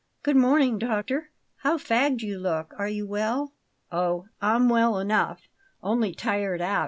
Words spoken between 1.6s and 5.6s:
fagged you look! Are you well?" "Oh, I'm well enough